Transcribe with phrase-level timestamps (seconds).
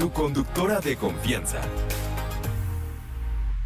[0.00, 1.60] tu conductora de confianza.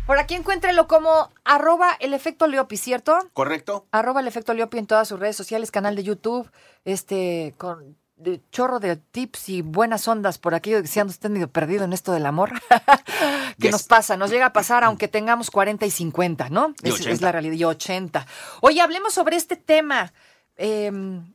[0.04, 3.16] Por aquí encuéntrelo como arroba el efecto Leopi, ¿cierto?
[3.32, 3.86] ¿Correcto?
[3.92, 6.50] Arroba el efecto Leopi en todas sus redes sociales, canal de YouTube,
[6.84, 11.30] este, con de chorro de tips y buenas ondas por aquello que se han usted
[11.30, 12.52] medio perdido en esto del amor.
[13.58, 13.72] que Yes.
[13.72, 16.74] nos pasa, nos llega a pasar aunque tengamos 40 y 50, ¿no?
[16.82, 17.10] Y Es, 80.
[17.12, 17.54] es la realidad.
[17.54, 18.26] Y 80.
[18.60, 20.12] Oye, hablemos sobre este tema.
[20.56, 21.32] Em,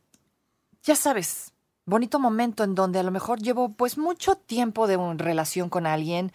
[0.82, 1.49] ya sabes,
[1.90, 6.32] bonito momento en donde a lo mejor llevo pues mucho tiempo de relación con alguien.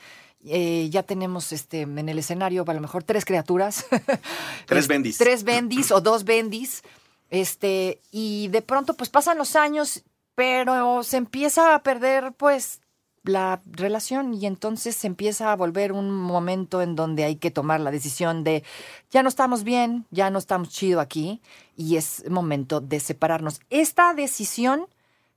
[0.47, 3.85] eh, ya tenemos este en el escenario a lo mejor tres criaturas.
[4.67, 5.17] Tres Es- bendis.
[5.17, 6.83] Tres bendis o dos bendis.
[7.31, 10.03] Este, y de pronto pues pasan los años,
[10.35, 12.81] pero se empieza a perder pues
[13.23, 17.79] la relación y entonces se empieza a volver un momento en donde hay que tomar
[17.79, 18.63] la decisión de
[19.09, 21.41] ya no estamos bien, ya no estamos chido aquí
[21.75, 23.61] y es momento de separarnos.
[23.71, 24.85] Esta decisión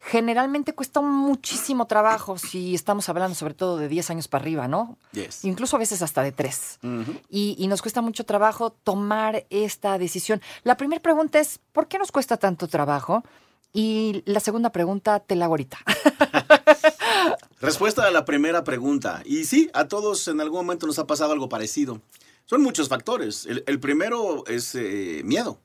[0.01, 4.97] generalmente cuesta muchísimo trabajo si estamos hablando sobre todo de 10 años para arriba, ¿no?
[5.13, 5.45] Yes.
[5.45, 7.13] Incluso a veces hasta de 3 Ujú.
[7.29, 10.41] y, y nos cuesta mucho trabajo tomar esta decisión.
[10.63, 13.25] La primera pregunta es, ¿por qué nos cuesta tanto trabajo?
[13.73, 15.79] Y la segunda pregunta te la hago ahorita.
[17.61, 19.23] Respuesta a la primera pregunta.
[19.25, 22.01] Y sí, a todos en algún momento nos ha pasado algo parecido.
[22.47, 23.47] Son muchos factores.
[23.47, 25.61] El, el primero es eh, miedo.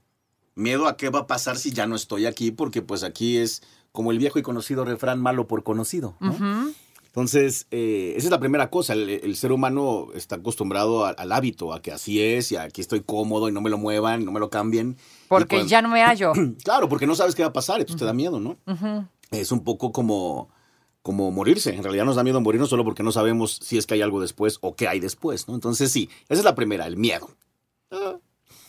[0.55, 3.61] Miedo a qué va a pasar si ya no estoy aquí, porque pues aquí es
[3.91, 6.15] como el viejo y conocido refrán malo por conocido.
[7.05, 8.93] Entonces, eh, esa es la primera cosa.
[8.93, 12.81] El, el ser humano está acostumbrado a- al hábito, a que así es, y aquí
[12.81, 14.97] estoy cómodo y no me lo muevan, no me lo cambien.
[15.27, 16.31] Porque cuando- ya no me hallo.
[16.63, 18.57] Claro, porque no sabes qué va a pasar, entonces te da miedo, ¿no?
[19.29, 20.49] Es un poco como,
[21.03, 21.75] como morirse.
[21.75, 24.19] En realidad nos da miedo morirnos solo porque no sabemos si es que hay algo
[24.19, 25.53] después o qué hay después, ¿no?
[25.53, 27.29] Entonces sí, esa es la primera, el miedo.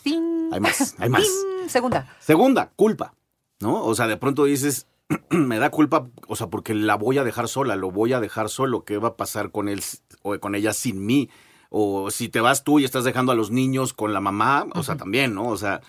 [0.05, 1.27] Hay más, hay más.
[1.67, 2.07] Segunda.
[2.21, 3.15] Segunda, culpa,
[3.61, 3.85] ¿no?
[3.85, 4.87] O sea, de pronto dices,
[5.31, 8.49] me da culpa, o sea, porque la voy a dejar sola, lo voy a dejar
[8.49, 9.83] solo, ¿qué va a pasar con él
[10.23, 11.31] o con ella sin mí?
[11.71, 14.83] O si te vas tú y estás dejando a los niños con la mamá, o
[14.83, 15.49] sea, también, ¿no?
[15.49, 15.81] O sea,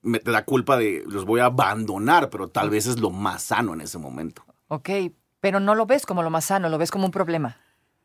[0.00, 3.42] me, te da culpa de los voy a abandonar, pero tal vez es lo más
[3.42, 4.44] sano en ese momento.
[4.68, 4.88] Ok,
[5.40, 7.58] pero no lo ves como lo más sano, lo ves como un problema.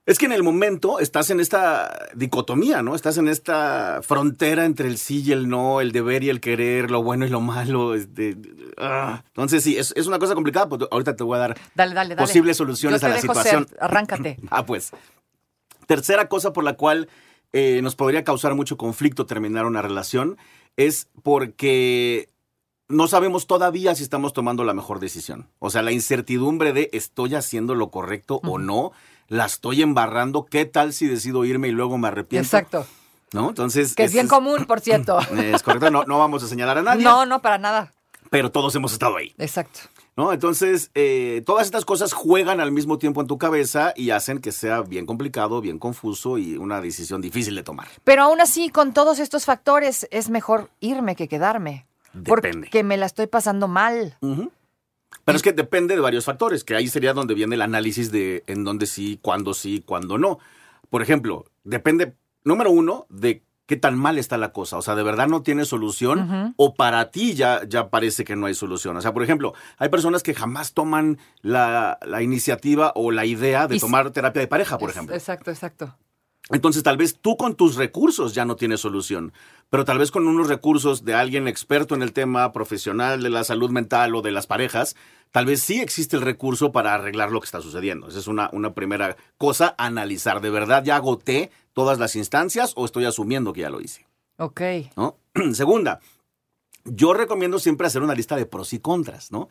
[0.09, 2.95] Es que en el momento estás en esta dicotomía, ¿no?
[2.95, 6.89] Estás en esta frontera entre el sí y el no, el deber y el querer,
[6.89, 7.93] lo bueno y lo malo.
[7.93, 8.35] este,
[8.79, 9.21] ah.
[9.27, 12.15] Entonces sí, es, es una cosa complicada, pero ahorita te voy a dar Dale, dale,
[12.15, 12.25] dale.
[12.27, 13.67] posibles soluciones Yo te a la dejo situación.
[13.67, 14.39] ser, arráncate.
[14.49, 14.89] Ah, pues.
[15.85, 17.07] Tercera cosa por la cual
[17.53, 20.39] eh, nos podría causar mucho conflicto terminar una relación
[20.75, 22.29] es porque
[22.87, 25.49] no sabemos todavía si estamos tomando la mejor decisión.
[25.59, 28.91] O sea, la incertidumbre de estoy haciendo lo correcto o no,
[29.29, 32.45] la estoy embarrando, ¿qué tal si decido irme y luego me arrepiento?
[32.45, 32.85] Exacto.
[33.31, 33.49] ¿No?
[33.49, 33.95] Entonces.
[33.95, 35.19] Que es bien común, por cierto.
[35.37, 37.93] Es correcto, no, no vamos a señalar a nadie, No, no, para nada.
[38.29, 39.33] pero todos hemos estado ahí.
[39.37, 39.79] Exacto.
[40.17, 40.33] ¿No?
[40.33, 44.51] Entonces, eh, todas estas cosas juegan al mismo tiempo en tu cabeza y hacen que
[44.51, 47.87] sea bien complicado, bien confuso y una decisión difícil de tomar.
[48.03, 51.85] Pero aún así, con todos estos factores, es mejor irme que quedarme.
[52.11, 52.67] Depende.
[52.67, 54.17] Porque me la estoy pasando mal.
[55.25, 58.43] Pero es que depende de varios factores, que ahí sería donde viene el análisis de
[58.47, 60.39] en dónde sí, cuándo sí, cuándo no.
[60.89, 64.77] Por ejemplo, depende, número uno, de qué tan mal está la cosa.
[64.77, 66.53] O sea, ¿de verdad no tiene solución?
[66.57, 68.97] O para ti ya, ya parece que no hay solución.
[68.97, 73.67] O sea, por ejemplo, hay personas que jamás toman la, la iniciativa o la idea
[73.67, 75.15] de Y tomar terapia de pareja, por Es- ejemplo.
[75.15, 75.95] Exacto, exacto.
[76.49, 79.33] Entonces, tal vez tú con tus recursos ya no tienes solución,
[79.69, 83.43] pero tal vez con unos recursos de alguien experto en el tema profesional de la
[83.43, 84.95] salud mental o de las parejas,
[85.31, 88.07] tal vez sí existe el recurso para arreglar lo que está sucediendo.
[88.07, 90.41] Esa es una, una primera cosa, analizar.
[90.41, 94.07] ¿De verdad ya agoté todas las instancias o estoy asumiendo que ya lo hice?
[94.37, 94.61] Ok.
[94.95, 95.17] ¿no?
[95.53, 95.99] Segunda,
[96.85, 99.49] yo recomiendo siempre hacer una lista de pros y contras, ¿no?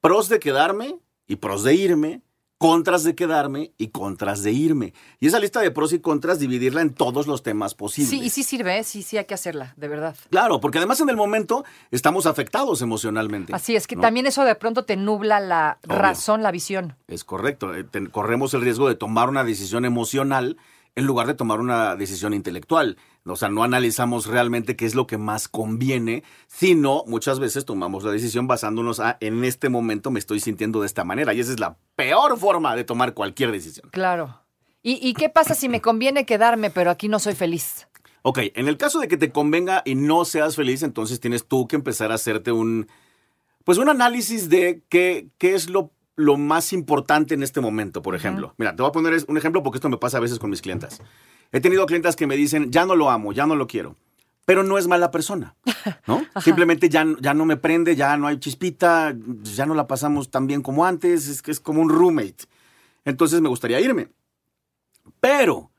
[0.00, 2.22] Pros de quedarme y pros de irme,
[2.60, 4.92] contras de quedarme y contras de irme.
[5.18, 8.10] Y esa lista de pros y contras dividirla en todos los temas posibles.
[8.10, 8.84] Sí, y sí sirve, ¿eh?
[8.84, 10.14] sí, sí hay que hacerla, de verdad.
[10.28, 13.54] Claro, porque además en el momento estamos afectados emocionalmente.
[13.54, 14.02] Así es que ¿no?
[14.02, 15.98] también eso de pronto te nubla la Obvio.
[15.98, 16.96] razón, la visión.
[17.08, 17.74] Es correcto.
[17.74, 20.58] eh, corremos el riesgo de tomar una decisión emocional
[20.94, 22.96] en lugar de tomar una decisión intelectual.
[23.24, 28.04] O sea, no analizamos realmente qué es lo que más conviene, sino muchas veces tomamos
[28.04, 31.34] la decisión basándonos a en este momento me estoy sintiendo de esta manera.
[31.34, 33.88] Y esa es la peor forma de tomar cualquier decisión.
[33.90, 34.40] Claro.
[34.82, 37.86] ¿Y, y qué pasa si me conviene quedarme, pero aquí no soy feliz?
[38.22, 41.66] Ok, en el caso de que te convenga y no seas feliz, entonces tienes tú
[41.66, 42.88] que empezar a hacerte un,
[43.64, 45.90] pues un análisis de qué, qué es lo,
[46.20, 48.54] lo más importante en este momento, por ejemplo.
[48.58, 50.62] Mira, te voy a poner un ejemplo porque esto me pasa a veces con mis
[50.62, 51.00] clientas.
[51.52, 53.96] He tenido clientas que me dicen, ya no lo amo, ya no lo quiero.
[54.44, 55.54] Pero no es mala persona,
[56.06, 56.22] ¿no?
[56.40, 60.46] Simplemente ya, ya no me prende, ya no hay chispita, ya no la pasamos tan
[60.46, 62.44] bien como antes, es que es como un roommate.
[63.04, 64.08] Entonces me gustaría irme.
[65.20, 65.70] Pero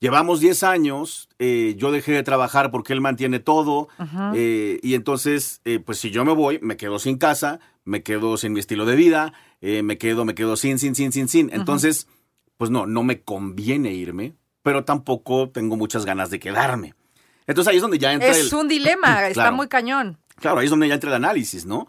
[0.00, 3.88] llevamos 10 años, eh, yo dejé de trabajar porque él mantiene todo,
[4.34, 8.36] eh, y entonces, eh, pues si yo me voy, me quedo sin casa, me quedo
[8.36, 11.52] sin mi estilo de vida, eh, me quedo, me quedo sin, sin, sin, sin, sin.
[11.52, 12.06] Entonces,
[12.56, 16.94] pues no, no me conviene irme, pero tampoco tengo muchas ganas de quedarme.
[17.46, 18.58] Entonces ahí es donde ya entra Es el...
[18.58, 20.18] un dilema, está muy cañón.
[20.36, 21.86] Claro, ahí es donde ya entra el análisis, ¿no?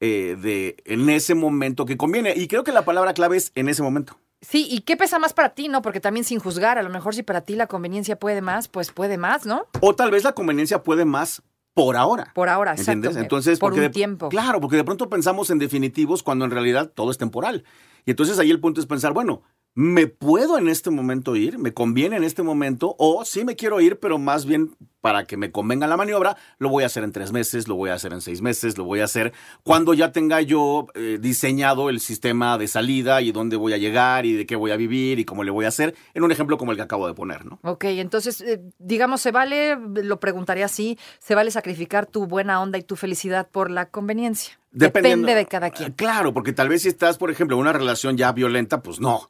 [0.00, 2.34] Eh, de en ese momento que conviene.
[2.36, 4.18] Y creo que la palabra clave es en ese momento.
[4.40, 5.82] Sí, ¿y qué pesa más para ti, no?
[5.82, 8.90] Porque también sin juzgar, a lo mejor si para ti la conveniencia puede más, pues
[8.90, 9.66] puede más, ¿no?
[9.80, 11.42] O tal vez la conveniencia puede más
[11.74, 12.30] por ahora.
[12.34, 12.92] Por ahora, exacto.
[12.92, 13.22] ¿Entiendes?
[13.22, 14.28] Entonces, por un de- tiempo.
[14.28, 17.64] Claro, porque de pronto pensamos en definitivos cuando en realidad todo es temporal.
[18.04, 19.42] Y entonces ahí el punto es pensar, bueno,
[19.74, 21.58] ¿me puedo en este momento ir?
[21.58, 22.94] ¿Me conviene en este momento?
[22.98, 26.70] O sí me quiero ir, pero más bien para que me convenga la maniobra, lo
[26.70, 29.00] voy a hacer en tres meses, lo voy a hacer en seis meses, lo voy
[29.00, 33.74] a hacer cuando ya tenga yo eh, diseñado el sistema de salida y dónde voy
[33.74, 36.22] a llegar y de qué voy a vivir y cómo le voy a hacer, en
[36.22, 37.58] un ejemplo como el que acabo de poner, ¿no?
[37.62, 42.78] Ok, entonces, eh, digamos, se vale, lo preguntaría así, se vale sacrificar tu buena onda
[42.78, 44.58] y tu felicidad por la conveniencia.
[44.70, 45.92] Depende de cada quien.
[45.92, 49.28] Claro, porque tal vez si estás, por ejemplo, en una relación ya violenta, pues no.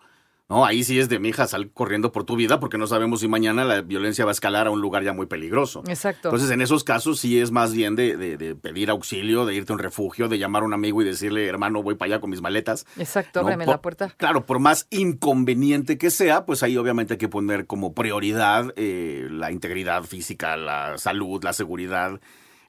[0.48, 3.20] No, ahí sí es de mi hija, sal corriendo por tu vida porque no sabemos
[3.20, 5.82] si mañana la violencia va a escalar a un lugar ya muy peligroso.
[5.88, 6.28] Exacto.
[6.28, 9.72] Entonces, en esos casos sí es más bien de, de- de pedir auxilio, de irte
[9.72, 12.28] a un refugio, de llamar a un amigo y decirle, hermano, voy para allá con
[12.28, 12.84] mis maletas.
[12.98, 13.46] Exacto, ¿no?
[13.46, 14.14] ábreme Por- la puerta.
[14.18, 19.28] Claro, por más inconveniente que sea, pues ahí obviamente hay que poner como prioridad eh,
[19.30, 22.20] la integridad física, la salud, la seguridad.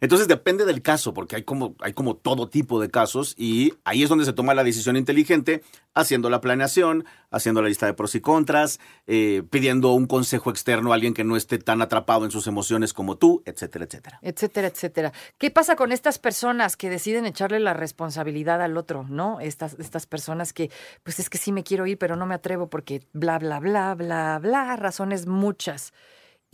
[0.03, 4.03] Entonces depende del caso, porque hay como, hay como todo tipo de casos y ahí
[4.03, 5.63] es donde se toma la decisión inteligente,
[5.94, 10.91] haciendo la planeación, haciendo la lista de pros y contras, eh, pidiendo un consejo externo
[10.91, 14.19] a alguien que no esté tan atrapado en sus emociones como tú, etcétera, etcétera.
[14.21, 15.13] etcétera, etcétera.
[15.38, 19.39] ¿Qué pasa con estas personas que deciden echarle la responsabilidad al otro, no?
[19.39, 20.69] Estas, estas personas que,
[21.03, 23.95] pues es que sí me quiero ir, pero no me atrevo porque bla, bla, bla,
[23.95, 25.94] bla, bla, razones muchas.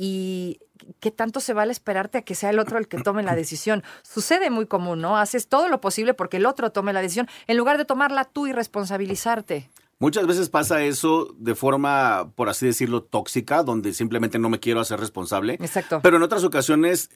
[0.02, 0.62] ¿Y
[1.02, 3.84] qué tanto se vale esperarte a que sea el otro el que tome la decisión?
[4.02, 5.18] Sucede muy común, ¿no?
[5.18, 8.48] Haces todo lo posible porque el otro tome la decisión en lugar de tomarla tú
[8.48, 9.70] y responsabilizarte.
[10.00, 14.80] Muchas veces pasa eso de forma, por así decirlo, tóxica, donde simplemente no me quiero
[14.80, 15.56] hacer responsable.
[15.56, 16.00] Exacto.
[16.02, 17.10] Pero en otras ocasiones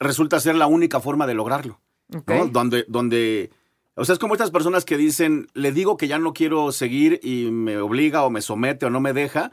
[0.00, 1.80] resulta ser la única forma de lograrlo.
[2.08, 2.46] ¿no?
[2.48, 3.52] Donde, donde,
[3.94, 7.20] o sea, es como estas personas que dicen, le digo que ya no quiero seguir
[7.22, 9.52] y me obliga o me somete o no me deja,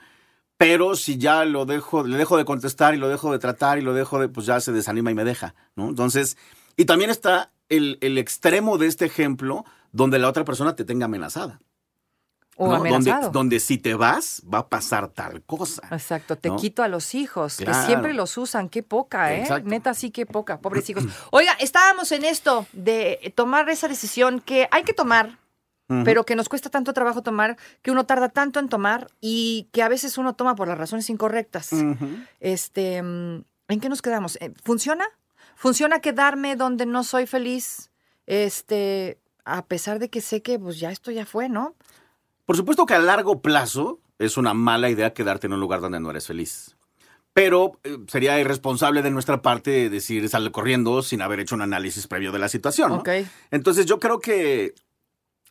[0.61, 3.81] pero si ya lo dejo, le dejo de contestar y lo dejo de tratar y
[3.81, 5.89] lo dejo de, pues ya se desanima y me deja, ¿no?
[5.89, 6.37] Entonces,
[6.77, 11.05] y también está el, el extremo de este ejemplo donde la otra persona te tenga
[11.05, 11.59] amenazada.
[12.57, 12.77] O.
[12.77, 15.81] Donde, donde si te vas, va a pasar tal cosa.
[15.89, 16.57] Exacto, te ¿no?
[16.57, 19.41] quito a los hijos, que siempre los usan, qué poca, ¿eh?
[19.41, 19.67] Exacto.
[19.67, 21.05] Neta, sí, qué poca, pobres hijos.
[21.31, 25.39] Oiga, estábamos en esto de tomar esa decisión que hay que tomar,
[26.03, 29.83] Pero que nos cuesta tanto trabajo tomar, que uno tarda tanto en tomar y que
[29.83, 31.71] a veces uno toma por las razones incorrectas.
[32.39, 33.45] Este, ¿en
[33.81, 34.37] qué nos quedamos?
[34.41, 35.05] Eh, ¿Funciona?
[35.55, 37.91] ¿Funciona quedarme donde no soy feliz?
[38.25, 41.75] Este, a pesar de que sé que pues ya esto ya fue, ¿no?
[42.45, 45.99] Por supuesto que a largo plazo es una mala idea quedarte en un lugar donde
[45.99, 46.75] no eres feliz.
[47.33, 52.07] Pero eh, sería irresponsable de nuestra parte decir sale corriendo sin haber hecho un análisis
[52.07, 52.89] previo de la situación.
[52.89, 52.97] ¿no?
[52.97, 53.09] Ok.
[53.51, 54.75] Entonces yo creo que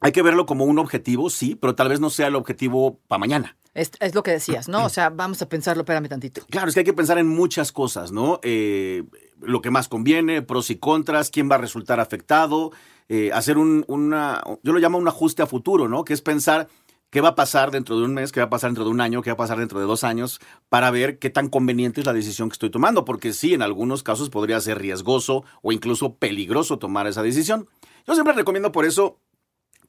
[0.01, 3.19] hay que verlo como un objetivo, sí, pero tal vez no sea el objetivo para
[3.19, 3.57] mañana.
[3.75, 4.85] Es, es lo que decías, ¿no?
[4.85, 6.43] O sea, vamos a pensarlo, espérame tantito.
[6.51, 8.41] Claro, es que hay que pensar en muchas cosas, ¿no?
[8.43, 9.05] Eh,
[9.41, 12.73] lo que más conviene, pros y contras, quién va a resultar afectado,
[13.09, 16.05] eh, hacer un, una, yo lo llamo un ajuste a futuro, ¿no?
[16.05, 16.69] Que es pensar
[17.11, 19.01] qué va a pasar dentro de un mes, qué va a pasar dentro de un
[19.01, 22.07] año, qué va a pasar dentro de dos años, para ver qué tan conveniente es
[22.07, 26.17] la decisión que estoy tomando, porque sí, en algunos casos podría ser riesgoso o incluso
[26.17, 27.69] peligroso tomar esa decisión.
[28.07, 29.19] Yo siempre recomiendo por eso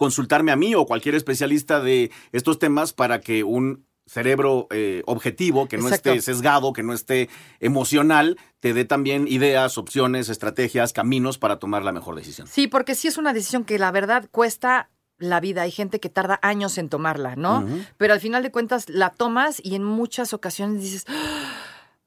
[0.02, 5.68] consultarme a mí o cualquier especialista de estos temas para que un cerebro eh, objetivo,
[5.68, 6.10] que no Exacto.
[6.10, 7.30] esté sesgado, que no esté
[7.60, 12.48] emocional, te dé también ideas, opciones, estrategias, caminos para tomar la mejor decisión.
[12.48, 14.90] Sí, porque sí es una decisión que la verdad cuesta
[15.20, 15.62] la vida.
[15.62, 17.64] Hay gente que tarda años en tomarla, ¿no?
[17.98, 21.06] Pero al final de cuentas la tomas y en muchas ocasiones dices,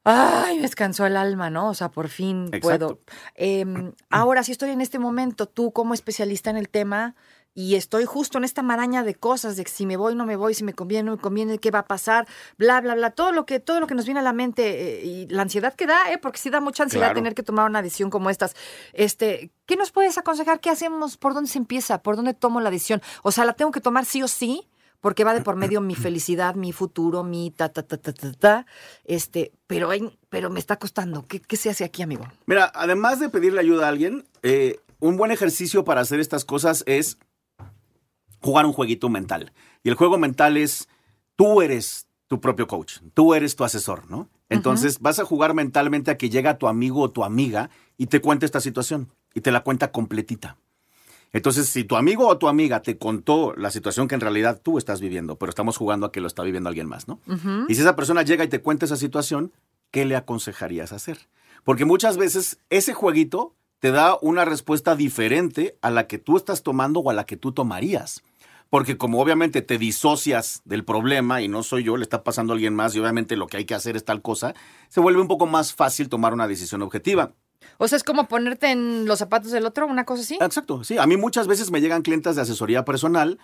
[0.03, 1.69] ay, me descansó el alma, ¿no?
[1.69, 2.59] O sea, por fin Exacto.
[2.59, 2.99] puedo.
[3.35, 7.15] Em, ahora, si estoy en este momento, tú como especialista en el tema,
[7.57, 10.35] y estoy justo en esta maraña de cosas, de que si me voy, no me
[10.35, 13.31] voy, si me conviene, no me conviene, qué va a pasar, bla, bla, bla, todo
[13.31, 15.87] lo que, todo lo que nos viene a la mente eh, y la ansiedad que
[15.87, 16.17] da, ¿eh?
[16.17, 17.15] porque sí da mucha ansiedad Claro.
[17.21, 18.55] tener que tomar una decisión como estas.
[18.93, 20.59] Este, ¿qué nos puedes aconsejar?
[20.59, 21.15] ¿Qué hacemos?
[21.17, 22.01] ¿Por dónde se empieza?
[22.03, 23.01] ¿Por dónde tomo la decisión?
[23.23, 24.67] O sea, la tengo que tomar sí o sí,
[24.99, 28.31] porque va de por medio mi felicidad, mi futuro, mi ta, ta, ta, ta, ta,
[28.33, 28.65] ta.
[29.05, 31.25] Este, pero, hay- pero me está costando.
[31.27, 32.25] ¿Qué, ¿Qué se hace aquí, amigo?
[32.47, 36.83] Mira, además de pedirle ayuda a alguien, eh, un buen ejercicio para hacer estas cosas
[36.87, 37.17] es
[38.45, 39.51] jugar un jueguito mental.
[39.83, 40.87] Y el juego mental es,
[41.35, 44.29] tú eres tu propio coach, tú eres tu asesor, ¿no?
[44.49, 48.21] Entonces vas a jugar mentalmente a que llega tu amigo o tu amiga y te
[48.21, 50.57] cuente esta situación y te la cuenta completita.
[51.33, 54.77] Entonces, si tu amigo o tu amiga te contó la situación que en realidad tú
[54.77, 57.19] estás viviendo, pero estamos jugando a que lo está viviendo alguien más, ¿no?
[57.67, 59.51] Y si esa persona llega y te cuenta esa situación,
[59.91, 61.27] ¿qué le aconsejarías hacer?
[61.63, 66.63] Porque muchas veces ese jueguito te da una respuesta diferente a la que tú estás
[66.63, 68.23] tomando o a la que tú tomarías.
[68.69, 72.55] Porque como obviamente te disocias del problema y no soy yo, le está pasando a
[72.55, 74.53] alguien más y obviamente lo que hay que hacer es tal cosa,
[74.89, 77.33] se vuelve un poco más fácil tomar una decisión objetiva.
[77.77, 80.37] O sea, es como ponerte en los zapatos del otro, una cosa así.
[80.41, 80.97] Exacto, sí.
[80.97, 83.39] A mí muchas veces me llegan clientes de asesoría personal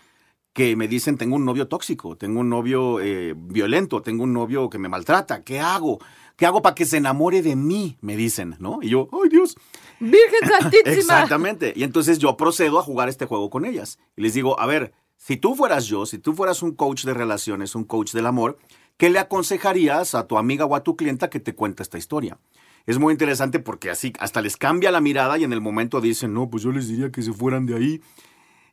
[0.54, 4.70] que me dicen, tengo un novio tóxico, tengo un novio eh, violento, tengo un novio
[4.70, 6.00] que me maltrata, ¿qué hago?
[6.36, 7.98] ¿Qué hago para que se enamore de mí?
[8.01, 8.80] Me dicen, ¿no?
[8.82, 9.56] Y yo, ¡ay Dios!
[10.00, 10.92] Virgen Santísima.
[10.92, 11.74] Exactamente.
[11.75, 14.00] Y entonces yo procedo a jugar este juego con ellas.
[14.16, 17.13] Y les digo, a ver, si tú fueras yo, si tú fueras un coach de
[17.13, 18.58] relaciones, un coach del amor,
[18.98, 22.40] ¿qué le aconsejarías a tu amiga o a tu clienta que te cuenta esta historia?
[22.88, 26.34] Es muy interesante porque así hasta les cambia la mirada y en el momento dicen,
[26.34, 28.01] no, pues yo les diría que se fueran de ahí.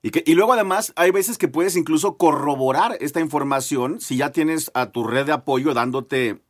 [0.00, 4.32] Y, que, y luego además hay veces que puedes incluso corroborar esta información si ya
[4.32, 6.40] tienes a tu red de apoyo dándote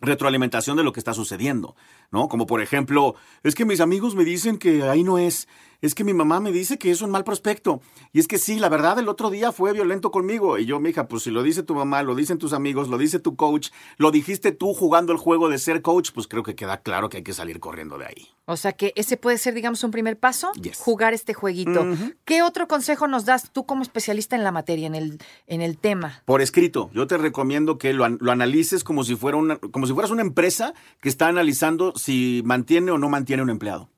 [0.00, 1.74] retroalimentación de lo que está sucediendo,
[2.12, 2.28] ¿no?
[2.28, 5.48] Como por ejemplo, es que mis amigos me dicen que ahí no es,
[5.80, 7.80] es que mi mamá me dice que es un mal prospecto,
[8.12, 11.08] y es que sí, la verdad el otro día fue violento conmigo, y yo, mija,
[11.08, 14.10] pues si lo dice tu mamá, lo dicen tus amigos, lo dice tu coach, lo
[14.12, 17.22] dijiste tú jugando el juego de ser coach, pues creo que queda claro que hay
[17.24, 18.28] que salir corriendo de ahí.
[18.44, 20.76] O sea que ese puede ser, digamos, un primer paso, Yes.
[20.78, 21.86] jugar este jueguito.
[22.24, 25.78] ¿Qué otro consejo nos das tú como especialista en la materia, en el, en el
[25.78, 26.22] tema?
[26.26, 29.92] Por escrito, yo te recomiendo que lo, lo analices como si, fuera una, como si
[29.94, 33.88] fueras una empresa que está analizando si mantiene o no mantiene un empleado.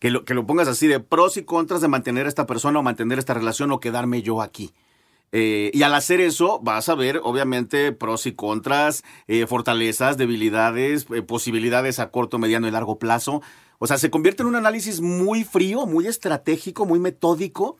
[0.00, 2.78] Que lo, que lo pongas así de pros y contras de mantener a esta persona
[2.78, 4.72] o mantener esta relación o quedarme yo aquí.
[5.32, 11.06] Eh, y al hacer eso, vas a ver, obviamente, pros y contras, eh, fortalezas, debilidades,
[11.14, 13.42] eh, posibilidades a corto, mediano y largo plazo.
[13.78, 17.76] O sea, se convierte en un análisis muy frío, muy estratégico, muy metódico,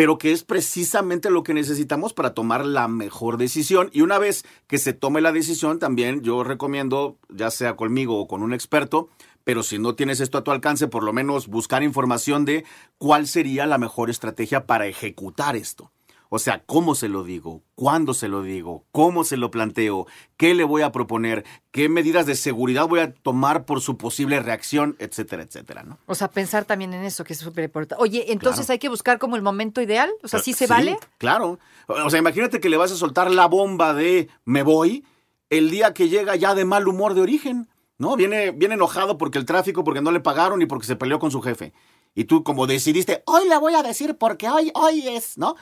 [0.00, 3.90] pero que es precisamente lo que necesitamos para tomar la mejor decisión.
[3.92, 8.26] Y una vez que se tome la decisión, también yo recomiendo, ya sea conmigo o
[8.26, 9.10] con un experto,
[9.44, 12.64] pero si no tienes esto a tu alcance, por lo menos buscar información de
[12.96, 15.92] cuál sería la mejor estrategia para ejecutar esto.
[16.32, 20.06] O sea, cómo se lo digo, cuándo se lo digo, cómo se lo planteo,
[20.36, 24.38] qué le voy a proponer, qué medidas de seguridad voy a tomar por su posible
[24.40, 25.98] reacción, etcétera, etcétera, ¿no?
[26.06, 28.00] O sea, pensar también en eso, que es súper importante.
[28.00, 28.72] Oye, entonces Claro.
[28.74, 30.08] hay que buscar como el momento ideal.
[30.22, 30.96] O sea, ¿sí se vale?
[31.18, 31.58] Claro.
[31.88, 35.04] O sea, imagínate que le vas a soltar la bomba de me voy
[35.50, 37.68] el día que llega ya de mal humor de origen,
[37.98, 38.14] ¿no?
[38.14, 41.32] Viene, viene enojado porque el tráfico, porque no le pagaron y porque se peleó con
[41.32, 41.72] su jefe.
[42.14, 45.56] Y tú como decidiste, hoy le voy a decir porque hoy, hoy es, ¿no?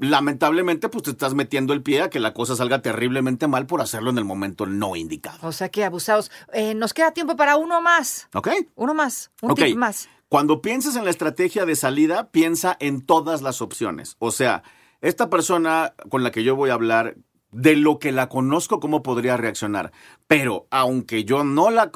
[0.00, 3.80] Lamentablemente, pues te estás metiendo el pie a que la cosa salga terriblemente mal por
[3.80, 5.38] hacerlo en el momento no indicado.
[5.42, 6.30] O sea, que abusados.
[6.52, 8.28] Eh, nos queda tiempo para uno más.
[8.34, 8.48] ¿Ok?
[8.74, 9.30] Uno más.
[9.42, 10.08] Un tip más.
[10.28, 14.16] Cuando pienses en la estrategia de salida, piensa en todas las opciones.
[14.18, 14.64] O sea,
[15.00, 17.16] esta persona con la que yo voy a hablar,
[17.52, 19.92] de lo que la conozco, cómo podría reaccionar.
[20.26, 21.90] Pero aunque yo no la,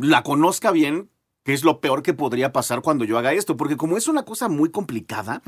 [0.00, 1.10] la conozca bien,
[1.42, 3.56] ¿qué es lo peor que podría pasar cuando yo haga esto?
[3.56, 5.42] Porque como es una cosa muy complicada,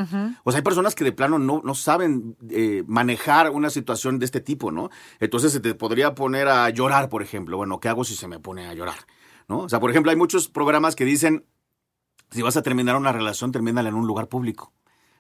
[0.44, 4.24] o sea, hay personas que de plano no, no saben eh, manejar una situación de
[4.24, 4.90] este tipo, ¿no?
[5.20, 7.56] Entonces se te podría poner a llorar, por ejemplo.
[7.56, 8.98] Bueno, ¿qué hago si se me pone a llorar?
[9.48, 9.60] ¿No?
[9.60, 11.44] O sea, por ejemplo, hay muchos programas que dicen,
[12.30, 14.72] si vas a terminar una relación, termínala en un lugar público.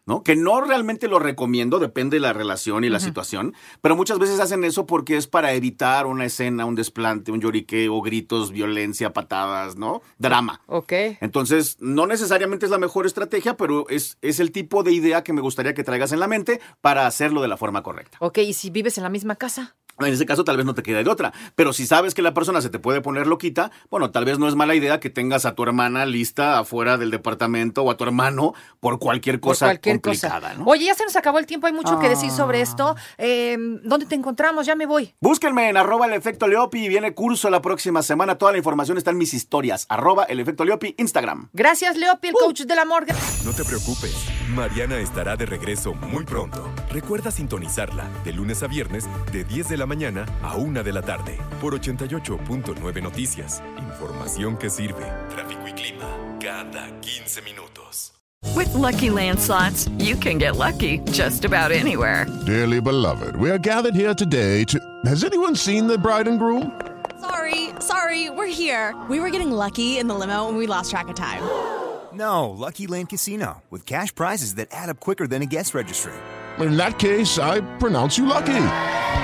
[0.04, 0.24] ¿No?
[0.24, 4.40] Que no realmente lo recomiendo, depende de la relación y la situación, pero muchas veces
[4.40, 9.76] hacen eso porque es para evitar una escena, un desplante, un lloriqueo, gritos, violencia, patadas,
[9.76, 10.02] ¿no?
[10.18, 10.60] Drama.
[10.66, 10.92] Ok.
[11.20, 15.32] Entonces, no necesariamente es la mejor estrategia, pero es, es el tipo de idea que
[15.32, 18.18] me gustaría que traigas en la mente para hacerlo de la forma correcta.
[18.20, 19.76] Ok, ¿y si vives en la misma casa?
[20.00, 22.34] En ese caso tal vez no te queda de otra, pero si sabes que la
[22.34, 25.44] persona se te puede poner loquita, bueno, tal vez no es mala idea que tengas
[25.44, 29.66] a tu hermana lista afuera del departamento o a tu hermano por cualquier Por cosa
[29.66, 30.54] cualquier complicada, cosa.
[30.54, 30.64] ¿no?
[30.66, 32.62] Oye, ya se nos acabó el tiempo, hay mucho que decir sobre Ah.
[32.62, 32.96] esto.
[33.18, 34.66] Eh, ¿Dónde te encontramos?
[34.66, 35.14] Ya me voy.
[35.20, 39.10] Búsquenme en arroba el efecto Leopi, viene curso la próxima semana, toda la información está
[39.10, 41.48] en mis historias, arroba el efecto Leopi, Instagram.
[41.52, 42.30] Gracias, Leopi, Uh.
[42.30, 43.06] el coach del amor.
[43.44, 44.14] No te preocupes,
[44.48, 46.68] Mariana estará de regreso muy pronto.
[46.90, 51.02] Recuerda sintonizarla de lunes a viernes de 10 de la mañana a 1 de la
[51.02, 53.62] tarde por 88.9 Noticias.
[53.78, 55.04] Información que sirve.
[55.30, 56.06] Tráfico y clima
[56.40, 58.12] cada 15 minutos.
[58.56, 62.26] With Lucky Land slots, you can get lucky just about anywhere.
[62.44, 64.78] Dearly beloved, we are gathered here today to.
[65.06, 66.72] Has anyone seen the bride and groom?
[67.20, 68.94] Sorry, sorry, we're here.
[69.08, 71.42] We were getting lucky in the limo and we lost track of time.
[72.14, 76.12] No, Lucky Land Casino, with cash prizes that add up quicker than a guest registry.
[76.58, 78.52] In that case, I pronounce you lucky.